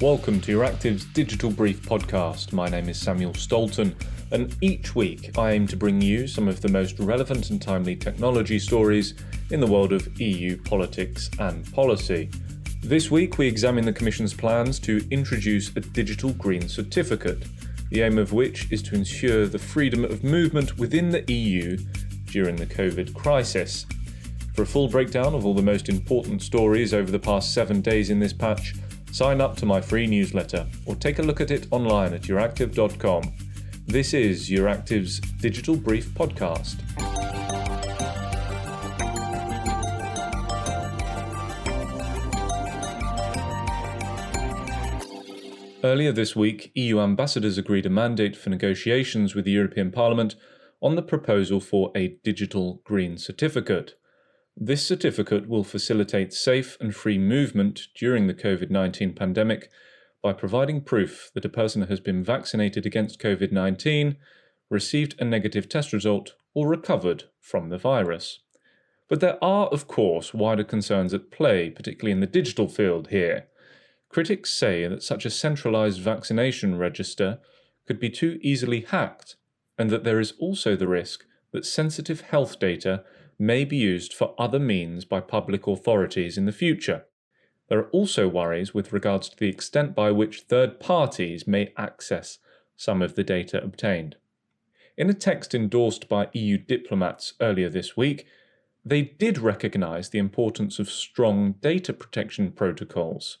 [0.00, 2.52] Welcome to Euractiv's Digital Brief podcast.
[2.52, 3.96] My name is Samuel Stolton,
[4.30, 7.96] and each week I aim to bring you some of the most relevant and timely
[7.96, 9.14] technology stories
[9.50, 12.30] in the world of EU politics and policy.
[12.80, 17.42] This week we examine the Commission's plans to introduce a digital green certificate,
[17.90, 21.76] the aim of which is to ensure the freedom of movement within the EU
[22.26, 23.84] during the COVID crisis.
[24.54, 28.10] For a full breakdown of all the most important stories over the past seven days
[28.10, 28.74] in this patch,
[29.12, 33.32] Sign up to my free newsletter or take a look at it online at euractiv.com.
[33.86, 36.76] This is Euractiv's Digital Brief Podcast.
[45.82, 50.34] Earlier this week, EU ambassadors agreed a mandate for negotiations with the European Parliament
[50.82, 53.97] on the proposal for a digital green certificate.
[54.60, 59.70] This certificate will facilitate safe and free movement during the COVID 19 pandemic
[60.20, 64.16] by providing proof that a person has been vaccinated against COVID 19,
[64.68, 68.40] received a negative test result, or recovered from the virus.
[69.08, 73.46] But there are, of course, wider concerns at play, particularly in the digital field here.
[74.08, 77.38] Critics say that such a centralized vaccination register
[77.86, 79.36] could be too easily hacked,
[79.78, 83.04] and that there is also the risk that sensitive health data
[83.38, 87.04] may be used for other means by public authorities in the future.
[87.68, 92.38] There are also worries with regards to the extent by which third parties may access
[92.76, 94.16] some of the data obtained.
[94.96, 98.26] In a text endorsed by EU diplomats earlier this week,
[98.84, 103.38] they did recognise the importance of strong data protection protocols,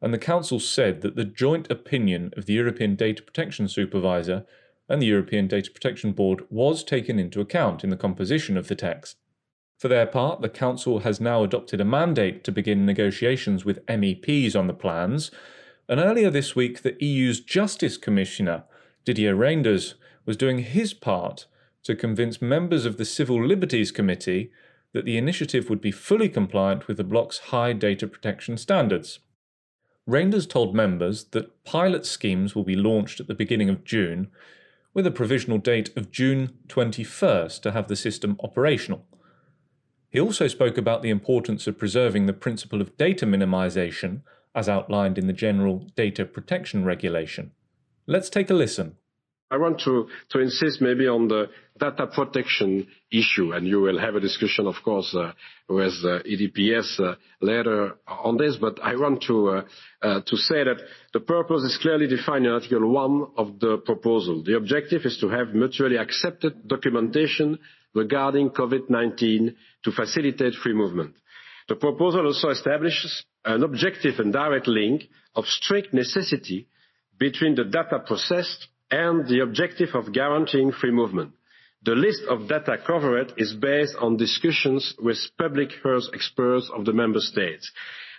[0.00, 4.46] and the Council said that the joint opinion of the European Data Protection Supervisor
[4.88, 8.74] and the European Data Protection Board was taken into account in the composition of the
[8.74, 9.16] text.
[9.78, 14.56] For their part, the Council has now adopted a mandate to begin negotiations with MEPs
[14.56, 15.30] on the plans,
[15.88, 18.64] and earlier this week, the EU's Justice Commissioner,
[19.04, 21.46] Didier Reynders, was doing his part
[21.84, 24.50] to convince members of the Civil Liberties Committee
[24.92, 29.20] that the initiative would be fully compliant with the bloc's high data protection standards.
[30.08, 34.28] Reynders told members that pilot schemes will be launched at the beginning of June,
[34.94, 39.04] with a provisional date of June 21st to have the system operational.
[40.16, 44.22] He also spoke about the importance of preserving the principle of data minimization
[44.54, 47.50] as outlined in the General Data Protection Regulation.
[48.06, 48.96] Let's take a listen.
[49.48, 51.46] I want to, insist maybe on the
[51.78, 55.32] data protection issue, and you will have a discussion, of course, uh,
[55.68, 58.56] with uh, EDPS uh, later on this.
[58.56, 59.62] But I want to,
[60.02, 60.78] to say that
[61.12, 64.42] the purpose is clearly defined in Article 1 of the proposal.
[64.42, 67.58] The objective is to have mutually accepted documentation
[67.94, 71.14] regarding COVID-19 to facilitate free movement.
[71.68, 76.66] The proposal also establishes an objective and direct link of strict necessity
[77.18, 81.32] between the data processed and the objective of guaranteeing free movement.
[81.82, 86.92] The list of data covered is based on discussions with public health experts of the
[86.92, 87.70] member states.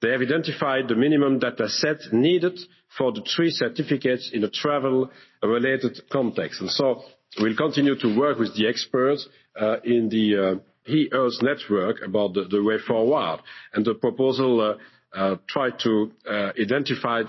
[0.00, 2.58] They have identified the minimum data set needed
[2.98, 6.60] for the three certificates in a travel-related context.
[6.60, 7.04] And so
[7.38, 12.62] we'll continue to work with the experts uh, in the uh, e-health network about the,
[12.62, 13.42] way forward.
[13.72, 14.76] And the proposal
[15.14, 16.10] uh, tried to
[16.60, 17.22] identify,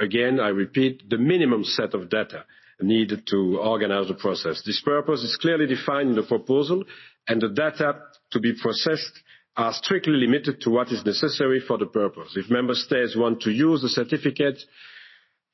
[0.00, 2.44] again, I repeat, the minimum set of data
[2.82, 4.62] needed to organize the process.
[4.64, 6.84] This purpose is clearly defined in the proposal,
[7.28, 7.98] and the data
[8.32, 9.12] to be processed
[9.56, 12.32] are strictly limited to what is necessary for the purpose.
[12.36, 14.58] If member states want to use the certificate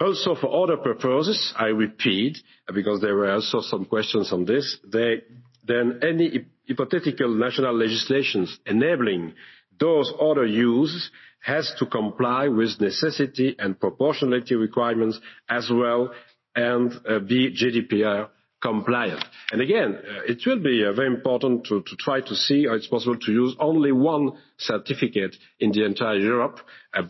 [0.00, 2.38] also for other purposes, I repeat,
[2.74, 9.34] because there were also some questions on this, then any hypothetical national legislations enabling
[9.78, 15.18] those other uses has to comply with necessity and proportionality requirements
[15.48, 16.12] as well
[16.54, 18.28] and uh, be GDPR
[18.60, 19.24] compliant.
[19.50, 22.86] And Again, uh, it will be uh, very important to try to see how it's
[22.86, 26.60] possible to use only one certificate in the entire Europe.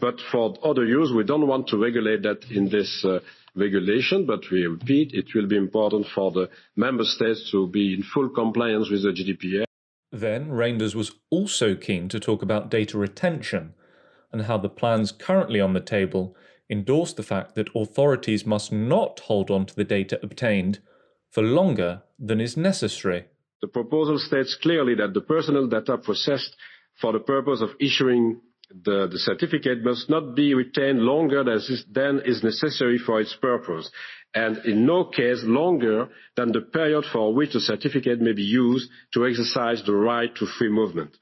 [0.00, 3.04] But For other use, we don't want to regulate that in this
[3.54, 8.02] regulation, but we repeat, it will be important for the member states to be in
[8.02, 9.64] full compliance with the GDPR.
[10.10, 13.74] Then Reynders was also keen to talk about data retention
[14.30, 16.36] and how the plans currently on the table
[16.72, 20.80] endorse the fact that authorities must not hold on to the data obtained
[21.30, 23.26] for longer than is necessary.
[23.60, 26.56] The proposal states clearly that the personal data processed
[27.00, 28.40] for the purpose of issuing
[28.84, 31.60] the, the certificate must not be retained longer than
[31.90, 33.90] than is necessary for its purpose,
[34.34, 38.88] and in no case longer than the period for which the certificate may be used
[39.12, 41.16] to exercise the right to free movement.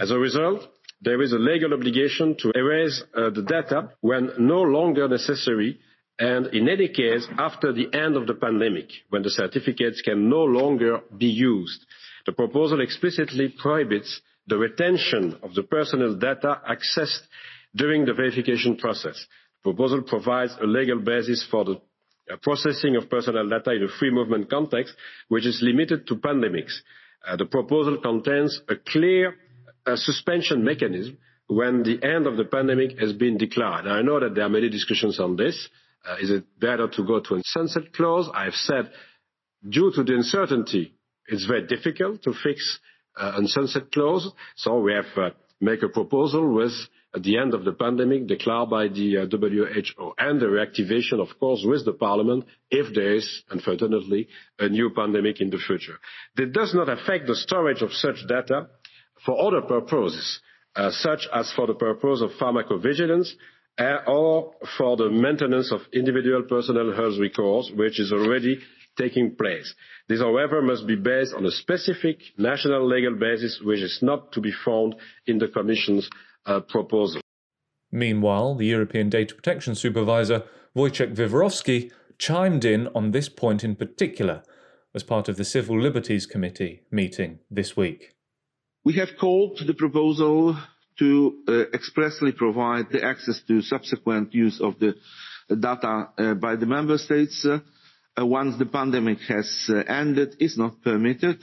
[0.00, 0.66] As a result,
[1.00, 5.78] there is a legal obligation to erase uh, the data when no longer necessary
[6.18, 10.44] and in any case after the end of the pandemic when the certificates can no
[10.44, 11.84] longer be used.
[12.26, 17.22] The proposal explicitly prohibits the retention of the personal data accessed
[17.74, 19.26] during the verification process.
[19.62, 21.80] The proposal provides a legal basis for the
[22.30, 24.94] uh, processing of personal data in a free movement context,
[25.28, 26.72] which is limited to pandemics.
[27.26, 29.34] Uh, the proposal contains a clear
[29.86, 33.86] uh, suspension mechanism when the end of the pandemic has been declared.
[33.86, 35.68] I know that there are many discussions on this.
[36.06, 38.28] Uh, is it better to go to a sunset clause?
[38.34, 38.90] I've said
[39.68, 40.94] due to the uncertainty,
[41.26, 42.78] it's very difficult to fix
[43.16, 44.30] uh, a sunset clause.
[44.56, 46.72] So we have uh, make a proposal with
[47.14, 51.62] at the end of the pandemic declared by the WHO and the reactivation, of course,
[51.64, 54.28] with the parliament if there is, unfortunately,
[54.58, 55.98] a new pandemic in the future.
[56.36, 58.68] That does not affect the storage of such data
[59.24, 60.40] for other purposes,
[60.76, 63.30] uh, such as for the purpose of pharmacovigilance
[63.78, 68.58] uh, or for the maintenance of individual personal health records, which is already
[68.96, 69.74] taking place.
[70.08, 74.40] This, however, must be based on a specific national legal basis, which is not to
[74.40, 74.94] be found
[75.26, 76.08] in the Commission's
[76.46, 77.20] uh, proposal.
[77.90, 80.42] Meanwhile, the European Data Protection Supervisor,
[80.76, 84.42] Wojciech Wiewiórowski, chimed in on this point in particular
[84.94, 88.13] as part of the Civil Liberties Committee meeting this week.
[88.84, 90.58] We have called the proposal
[90.98, 94.94] to uh, expressly provide the access to subsequent use of the
[95.48, 97.60] data uh, by the member states uh,
[98.18, 101.42] once the pandemic has ended is not permitted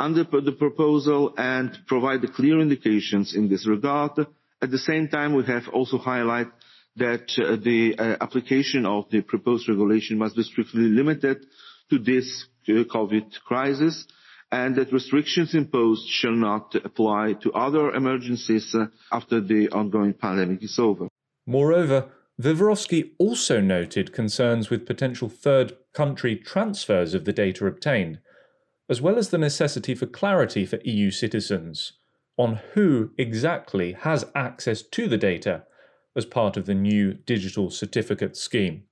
[0.00, 4.18] under the proposal and provide clear indications in this regard.
[4.60, 6.50] At the same time, we have also highlighted
[6.96, 7.28] that
[7.62, 11.46] the application of the proposed regulation must be strictly limited
[11.90, 14.04] to this COVID crisis
[14.52, 18.76] and that restrictions imposed shall not apply to other emergencies
[19.10, 21.08] after the ongoing pandemic is over.
[21.46, 22.10] Moreover,
[22.40, 28.20] Wiewiórowski also noted concerns with potential third country transfers of the data obtained,
[28.88, 31.94] as well as the necessity for clarity for EU citizens
[32.36, 35.64] on who exactly has access to the data
[36.14, 38.84] as part of the new digital certificate scheme.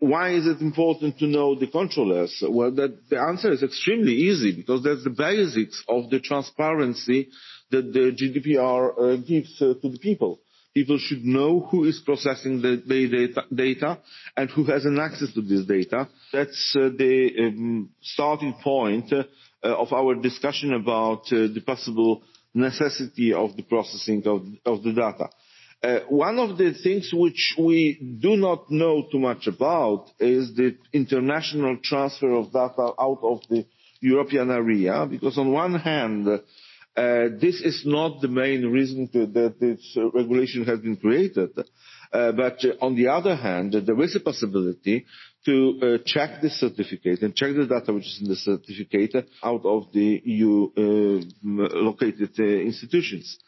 [0.00, 2.42] Why is it important to know the controllers?
[2.46, 7.28] Well, that, the answer is extremely easy because that's the basics of the transparency
[7.70, 10.40] that the GDPR uh, gives uh, to the people.
[10.72, 13.98] People should know who is processing the, the data, data,
[14.36, 16.08] and who has an access to this data.
[16.32, 19.24] That's uh, the um, starting point uh,
[19.62, 22.22] of our discussion about uh, the possible
[22.54, 25.30] necessity of the processing of, of the data.
[25.80, 30.76] Uh, one of the things which we do not know too much about is the
[30.92, 33.64] international transfer of data out of the
[34.00, 36.40] European area, because on one hand, uh,
[37.40, 41.50] this is not the main reason that this regulation has been created.
[42.12, 45.06] Uh, but on the other hand, there is a possibility
[45.44, 49.92] to check the certificate and check the data which is in the certificate out of
[49.92, 50.70] the EU
[51.44, 53.38] located institutions.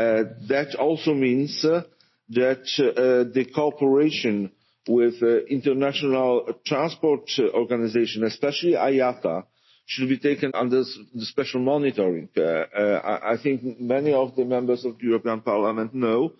[0.00, 1.82] Uh, that also means uh,
[2.30, 4.50] that uh, the cooperation
[4.88, 9.44] with international transport organization, especially IATA,
[9.84, 10.84] should be taken under
[11.18, 12.28] special monitoring.
[12.34, 16.32] I think many of the members of the European Parliament know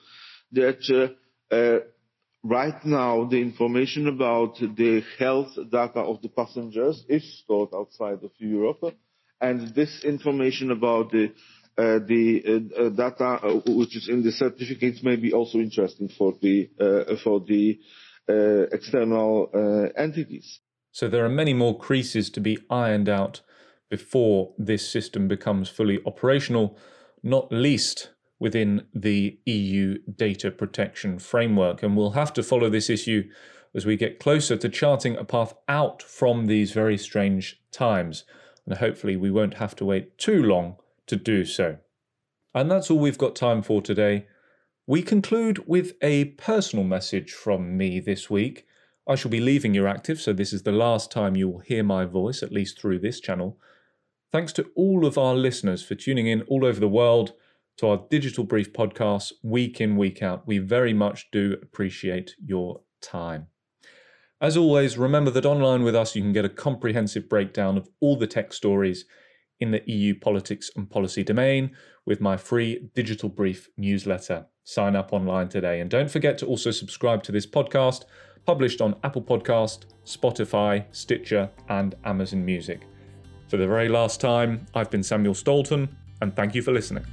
[0.52, 1.12] that
[2.42, 8.30] right now the information about the health data of the passengers is stored outside of
[8.38, 8.96] Europe,
[9.40, 11.30] and this information about the
[11.78, 12.42] Uh, the
[12.76, 16.68] uh, uh, data uh, which is in the certificates may be also interesting for the
[16.80, 17.80] uh, for the
[18.72, 19.50] external
[19.96, 20.60] entities.
[20.92, 23.40] So there are many more creases to be ironed out
[23.88, 26.78] before this system becomes fully operational,
[27.24, 31.82] not least within the EU data protection framework.
[31.82, 33.28] And we'll have to follow this issue
[33.74, 38.22] as we get closer to charting a path out from these very strange times.
[38.64, 40.76] And hopefully, we won't have to wait too long
[41.10, 41.76] to do so.
[42.54, 44.26] And that's all we've got time for today.
[44.86, 48.66] We conclude with a personal message from me this week.
[49.06, 52.04] I shall be leaving Euractiv, so this is the last time you will hear my
[52.04, 53.58] voice, at least through this channel.
[54.32, 57.34] Thanks to all of our listeners for tuning in all over the world
[57.78, 60.46] to our Digital Brief podcast week in, week out.
[60.46, 63.46] We very much do appreciate your time.
[64.40, 68.16] As always, remember that online with us you can get a comprehensive breakdown of all
[68.16, 69.04] the tech stories
[69.60, 71.76] in the EU politics and policy domain
[72.06, 74.46] with my free digital brief newsletter.
[74.64, 75.80] Sign up online today.
[75.80, 78.04] And don't forget to also subscribe to this podcast,
[78.46, 82.82] published on Apple Podcast, Spotify, Stitcher, and Amazon Music.
[83.48, 85.88] For the very last time, I've been Samuel Stolton,
[86.20, 87.04] and thank you for listening.